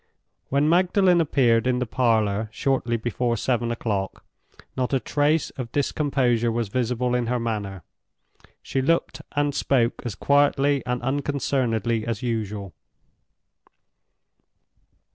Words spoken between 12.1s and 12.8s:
usual.